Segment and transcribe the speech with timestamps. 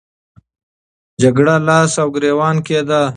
[1.21, 3.01] جګړه لاس او ګریوان کېده.